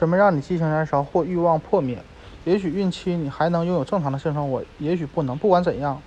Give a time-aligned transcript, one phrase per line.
[0.00, 1.98] 什么让你激情燃烧或欲望破灭？
[2.46, 5.36] 也许孕期你还能拥有正常的性生活，也许不能。
[5.36, 6.00] 不管怎样，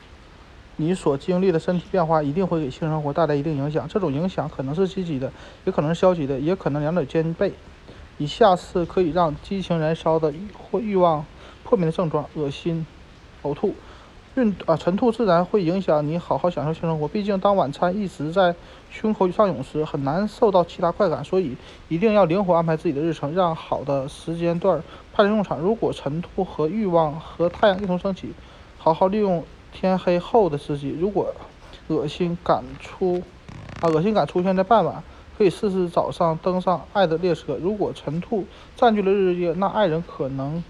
[0.78, 3.88] 你所经历的身体变化一定会给性生活带来一定影响。
[3.88, 5.32] 这种影响可能是积极的，
[5.64, 7.54] 也可能是消极的，也可能两者兼备。
[8.18, 11.24] 以下是可以让激情燃烧的或欲望
[11.64, 12.88] 破灭的症状：恶心、
[13.44, 13.76] 呕吐。
[14.36, 17.08] 孕啊，晨吐自然会影响你好好享受性生活。
[17.08, 18.56] 毕竟，当晚餐一直在
[18.90, 21.24] 胸口上涌时，很难受到其他快感。
[21.24, 21.56] 所以，
[21.88, 24.82] 一定要灵活安排自己的日程，让好的时间段
[25.14, 25.60] 派上用场。
[25.60, 28.34] 如果晨吐和欲望和太阳一同升起，
[28.80, 30.98] 好好利用天黑后的时机。
[31.00, 31.32] 如果
[31.90, 33.22] 恶心感出
[33.82, 35.04] 啊，恶心感出现在傍晚，
[35.38, 37.56] 可以试试早上登上爱的列车。
[37.62, 40.64] 如果晨吐占据了日夜，那爱人可能。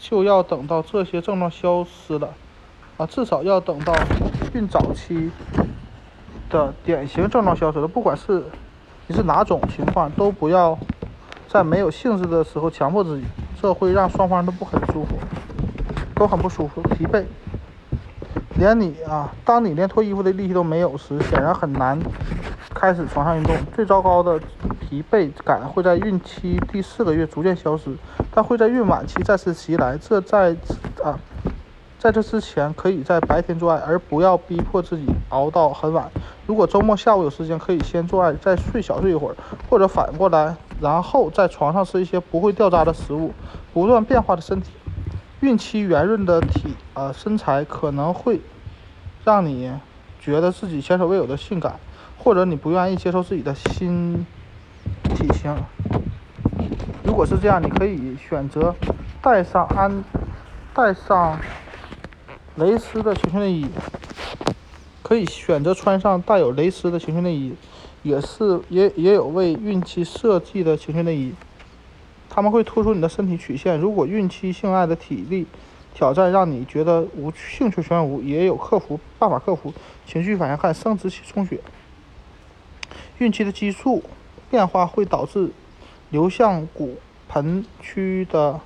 [0.00, 2.30] 就要等到这些症状消失了，
[2.96, 3.94] 啊，至少要等到
[4.54, 5.30] 孕早期
[6.48, 7.86] 的典型症状消失了。
[7.86, 8.42] 不管是
[9.06, 10.76] 你是哪种情况，都不要
[11.46, 13.24] 在没有兴致的时候强迫自己，
[13.60, 15.18] 这会让双方都不很舒服，
[16.14, 17.22] 都很不舒服，疲惫。
[18.56, 21.98] 连你啊，当你连脱衣服的力气都没有时，显然很难
[22.74, 23.54] 开始床上运动。
[23.74, 24.40] 最糟糕的
[24.90, 27.96] 疲惫感会在孕期第四个月逐渐消失，
[28.32, 29.96] 但会在孕晚期再次袭来。
[29.96, 30.56] 这在
[31.04, 31.16] 啊，
[31.96, 36.10] 在这之前，可以在白天做爱，而不要逼迫自己熬到很晚。
[36.44, 39.36] 如果周末下午有时间，可以先做爱，再睡小睡一会儿，
[39.68, 43.32] 或者反过来，然后在床上吃一些不会掉渣的食物。
[43.72, 44.72] 不断变化的身体。
[45.38, 48.40] 孕期圆润的体呃身材可能会
[49.24, 49.72] 让你
[50.20, 51.78] 觉得自己前所未有的性感，
[52.18, 54.26] 或者你不愿意接受自己的新
[55.16, 55.56] 体型。
[57.04, 58.74] 如果是这样，你可以选择
[59.20, 60.04] 带上安
[60.72, 61.38] 带上
[62.56, 63.66] 蕾丝的情趣内衣，
[65.02, 67.54] 可以选择穿上带有蕾丝的情趣内衣，
[68.02, 71.34] 也是也也有为孕期设计的情趣内衣。
[72.28, 73.78] 他们会突出你的身体曲线。
[73.78, 75.46] 如果孕期性爱的体力
[75.92, 79.74] 挑战让你觉得无兴趣全无，也有克服办法克服。
[80.06, 81.60] 情绪反应看生殖器充血。
[83.18, 84.02] 孕期的激素
[84.50, 85.50] 变化会导致
[86.10, 88.60] 流向骨盆区的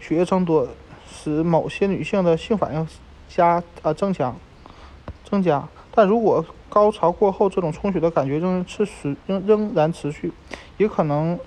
[0.00, 0.68] 血液增多，
[1.10, 2.86] 使某些女性的性反应
[3.28, 4.36] 加呃增强
[5.24, 5.66] 增加。
[5.92, 10.32] 但如果高潮过后这种充血的感觉仍持续仍仍然持续，
[10.76, 11.38] 也可能。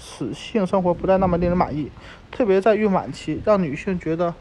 [0.00, 1.90] 使性生活不再那么令人满意，
[2.30, 4.32] 特别在孕晚期，让女性觉得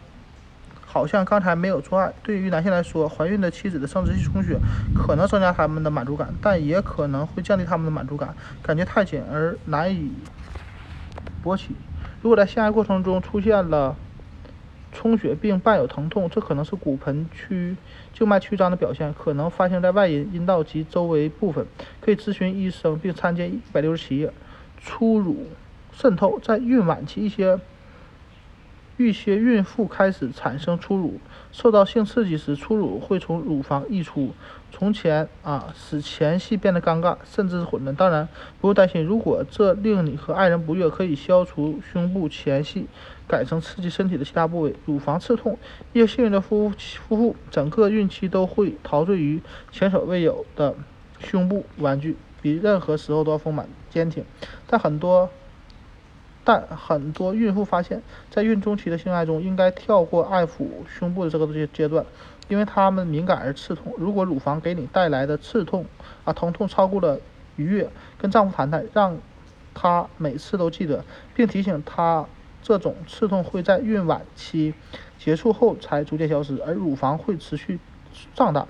[0.97, 2.11] 好像刚才没有做爱。
[2.23, 4.57] 对于男性来说，怀孕的妻子的生殖器充血
[4.95, 10.11] 可能增加他们的满足感，但也可能会降低他们的满足感，感觉太紧而难以
[11.43, 11.75] 勃起。
[12.23, 13.95] 如果在性爱过程中出现了
[14.91, 17.75] 充血并伴有疼痛，这可能是骨盆区
[18.11, 21.67] 静脉曲张的表现，可能发生在外阴、阴道及周围部分。
[22.01, 24.33] 可以咨询医生并参见一百六十七页。
[24.79, 25.45] 初乳
[25.91, 27.59] 渗透，在孕晚期，一些
[28.97, 31.19] 一些孕妇开始产生初乳。
[31.51, 34.31] 受到性刺激时，初乳会从乳房溢出。
[34.69, 37.95] 从前啊，使前戏变得尴尬，甚至是混乱。
[37.95, 38.27] 当然，
[38.59, 42.87] 不用担心，如果这令你和爱人不悦，可以消除胸部前戏，
[43.27, 44.75] 改成刺激身体的其他部位。
[44.85, 45.57] 乳房刺痛，
[45.93, 46.69] 一些幸运的夫
[47.07, 49.41] 夫妇整个孕期都会陶醉于
[49.71, 50.75] 前所未有的
[51.19, 52.17] 胸部玩具。
[52.39, 54.23] 比任何时候都要丰满坚挺，
[54.67, 55.29] 但很多，
[56.47, 62.05] 但很多孕妇发现，在孕中期的性爱中应该跳过爱抚胸部的这个阶阶段，
[62.47, 63.93] 因为它们敏感而刺痛。
[63.97, 65.85] 如果乳房给你带来的刺痛
[66.23, 67.19] 啊疼痛超过了
[67.57, 69.17] 愉悦，跟丈夫谈谈，让
[69.73, 71.03] 他每次都记得，
[71.35, 72.25] 并提醒他
[72.63, 74.73] 这种刺痛会在孕晚期
[75.19, 77.77] 结束后才逐渐消失，而乳房会持续
[78.33, 78.65] 胀大。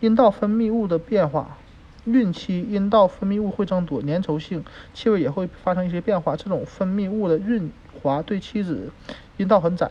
[0.00, 1.58] 阴道分泌物的变化。
[2.04, 6.36] 孕期阴道分泌物会增多，粘稠性、气味也会发生一些变化。
[6.36, 7.70] 这种分泌物的润
[8.02, 8.90] 滑对妻子
[9.38, 9.90] 阴道很窄、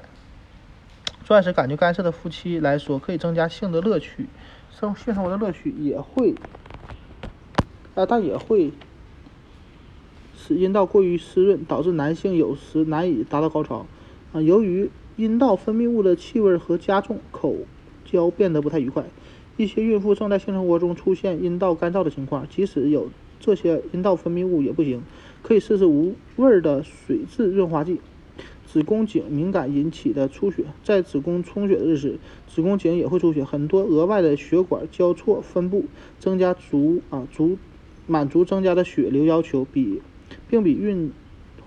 [1.25, 4.27] 钻石感觉干涩的夫妻来说，可以增加性的乐趣，
[4.69, 6.35] 生性生活的乐趣也会，
[7.95, 8.71] 啊，但也会
[10.37, 13.85] 使阴道过于湿润，导致男性有时难以达到高潮。
[14.33, 17.55] 啊，由于阴道分泌物的气味和加重，口
[18.13, 19.03] 交变得不太愉快。
[19.57, 25.01] 一些孕妇正在性生活中出现阴道干燥的情况，即使有这些阴道分泌物也不行，
[25.41, 27.99] 可以试试无味的水质润滑剂。
[28.65, 32.17] 子宫颈敏感引起的出血，在子宫充血的日子，
[32.47, 35.85] 子宫颈也会出血，很多额外的血管交错分布，
[36.19, 37.57] 增加足啊足
[38.07, 40.01] 满足增加的血流要求，比
[40.49, 41.11] 并比孕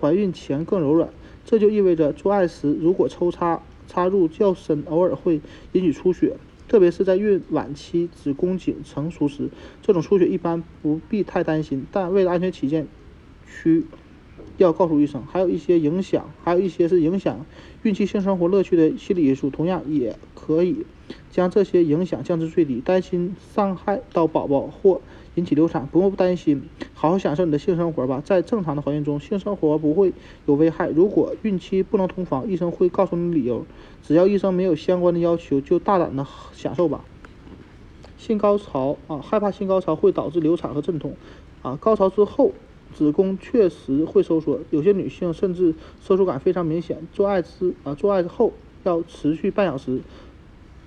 [0.00, 1.10] 怀孕前更柔软。
[1.44, 5.40] 这就意味着做爱时如果抽插插入较深，偶尔会
[5.72, 6.36] 引起出血。
[6.68, 9.48] 特别是在孕晚期子宫颈成熟时，
[9.82, 11.86] 这种出血一般不必太担心。
[11.92, 12.88] 但为了安全起见，
[13.46, 13.84] 需
[14.56, 15.22] 要告诉医生。
[15.26, 17.44] 还有一些影响，还有一些是影响
[17.82, 20.86] 孕期性生活乐趣的心理因素，同样也可以
[21.30, 22.80] 将这些影响降至最低。
[22.80, 25.00] 担心伤害到宝宝或
[25.34, 26.62] 引起流产，不用担心，
[26.94, 28.22] 好好享受你的性生活吧。
[28.24, 30.12] 在正常的怀孕中，性生活不会
[30.46, 30.88] 有危害。
[30.88, 33.66] 如果孕期不能同房，医生会告诉你理由。
[34.02, 37.04] 只要医生没有相关的要求，就大胆的享受吧。
[38.16, 41.14] 性高潮啊，害怕性高潮会导致流产和阵痛
[41.62, 41.76] 啊。
[41.76, 42.52] 高潮之后，
[42.96, 47.06] 子宫确实会收缩，有些女性甚至收缩感非常明显。
[47.12, 48.54] 做爱之啊，做爱后
[48.84, 50.00] 要持续半小时，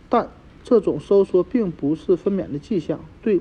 [0.10, 0.28] 但
[0.64, 3.40] 这种收缩并不是分娩的迹象，对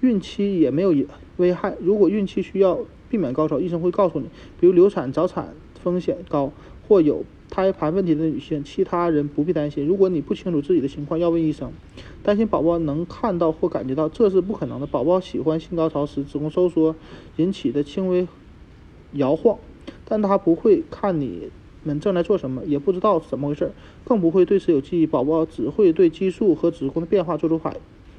[0.00, 0.92] 孕期也没有
[1.36, 1.76] 危害。
[1.80, 4.26] 如果孕期需要避免高潮，医生会告诉你，
[4.58, 6.52] 比如流产、早产风险高
[6.92, 7.24] 或有。
[7.48, 9.86] 胎盘问题的女性，其他人不必担心。
[9.86, 11.72] 如果你不清楚自己的情况，要问医生。
[12.22, 14.86] 担心宝宝能看到或感觉到，这是不可能的。
[14.86, 16.94] 宝宝喜欢性高潮时子宫收缩
[17.36, 18.26] 引起的轻微
[19.12, 19.58] 摇晃，
[20.06, 21.50] 但他不会看你
[21.82, 23.72] 们正在做什么，也不知道怎么回事，
[24.04, 25.06] 更不会对此有记忆。
[25.06, 27.76] 宝宝只会对激素和子宫的变化做出反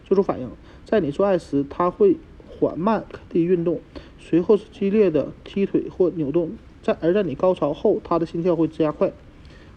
[0.08, 0.50] 做出反应。
[0.86, 2.18] 在你做爱时，他会
[2.48, 3.80] 缓慢地运动，
[4.20, 6.52] 随后是激烈的踢腿或扭动。
[6.84, 9.12] 在而在你高潮后，他的心跳会加快。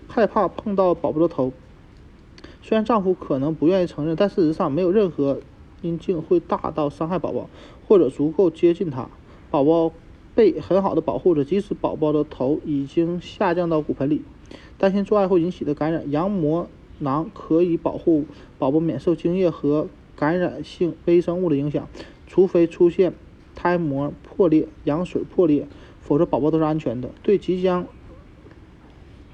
[0.08, 1.52] 害怕碰到宝宝的头，
[2.62, 5.40] 虽然丈夫可能不愿意承认，但事实上没有任何
[5.82, 7.48] 阴茎会大到伤害宝宝，
[7.86, 9.08] 或者足够接近他。
[9.50, 9.92] 宝宝
[10.34, 14.22] 被很好的保护着，即使宝宝的头已经下降到骨盆里。
[14.78, 16.68] 担心做爱后引起的感染，羊膜
[16.98, 18.24] 囊可以保护
[18.58, 21.88] 宝宝免受精液和感染性微生物的影响，
[22.26, 23.12] 除非出现
[23.54, 25.66] 胎膜破裂、羊水破裂，
[26.06, 27.10] 否则宝宝都是安全的。
[27.22, 27.86] 对即将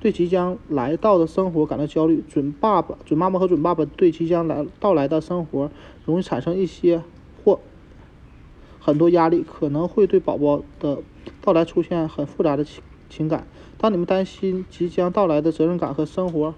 [0.00, 5.70] 对即将来到的生活感到焦虑，准爸爸、准妈妈和准爸爸对即将来到来的生活
[6.04, 7.02] 容易产生一些
[7.44, 7.60] 或
[8.80, 10.98] 很多压力，可能会对宝宝的
[11.40, 13.46] 到来出现很复杂的情情感。
[13.78, 16.54] 当你们担心即将到来的责任感和生活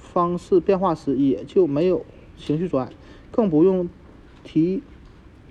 [0.00, 2.04] 方式变化时，也就没有
[2.36, 2.90] 情绪阻碍，
[3.30, 3.88] 更不用
[4.42, 4.82] 提。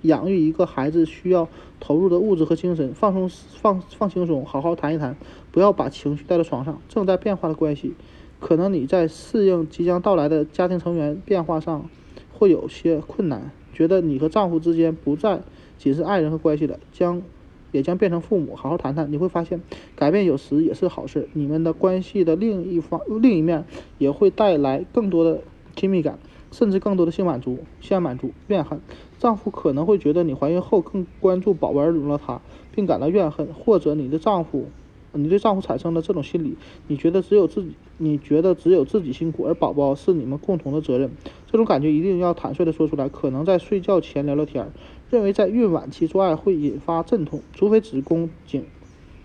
[0.02, 1.48] 养育一个孩子需要
[1.80, 5.16] 投入的物质和精神，放松放放轻松，好好谈一谈，
[5.50, 6.80] 不要把情绪带到床上。
[6.88, 7.94] 正在变化的关系，
[8.40, 11.88] 可能你在适应即将到来的家庭成员变化上
[12.32, 15.40] 会有些困难，觉得你和丈夫之间不再
[15.78, 17.22] 仅是爱人和关系了，将
[17.70, 18.54] 也将变成父母。
[18.54, 19.62] 好好谈谈，你会发现
[19.96, 21.28] 改变有时也是好事。
[21.32, 23.64] 你们的关系的另一方另一面
[23.98, 25.40] 也会带来更多的
[25.74, 26.18] 亲密感。
[26.52, 28.80] 甚至更多的性满足、性满足、怨恨。
[29.18, 32.40] 丈夫可能会觉得你怀孕后更关注宝宝而容了他，
[32.74, 34.66] 并感到怨恨；或者你的丈夫，
[35.12, 36.56] 你对丈夫产生了这种心理，
[36.86, 41.10] 你觉得只有自己，你觉得只有自己辛苦，而宝宝是你们共同的责任。
[41.50, 43.08] 这种感觉一定要坦率地说出来。
[43.08, 44.70] 可能在睡觉前聊聊天，
[45.10, 48.64] 认为在孕晚期做爱会引发阵痛，除非子宫颈，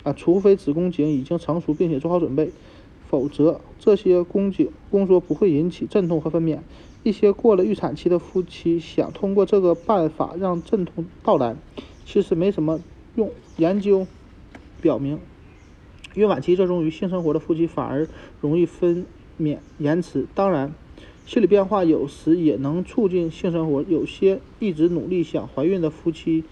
[0.04, 2.52] 啊，除非子宫颈已经成熟并且做好准备，
[3.08, 6.60] 否则这些宫颈宫缩不会引起阵痛和分娩。
[7.08, 11.56] 一些过了预产期的夫妻想通过这个办法让阵痛到来，
[12.06, 12.82] 其实没什么
[13.16, 13.32] 用。
[13.56, 14.06] 研究
[14.82, 15.18] 表明，
[16.16, 18.10] 孕晚期热衷于性生活的夫妻反而
[18.42, 19.06] 容易分
[19.40, 20.28] 娩延迟。
[20.36, 20.74] 当然，
[21.26, 23.82] 心理变化有时也能促进性生活。
[23.84, 26.44] 有些一直努力想怀孕的夫妻，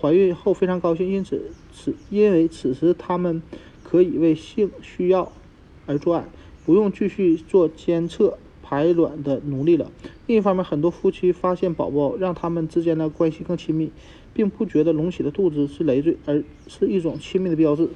[0.00, 3.40] 怀孕后非常高兴，因此此因为此时他们
[3.84, 5.30] 可以为性需要
[5.86, 6.24] 而做爱，
[6.66, 8.36] 不用继续做监测。
[8.70, 9.90] 排卵的奴隶了。
[10.28, 13.90] 另一方面，很多夫妻发现宝宝让他们之间的关系更亲密，
[14.32, 17.88] 并不觉得隆起的肚子是累赘，而是一种亲密的标志。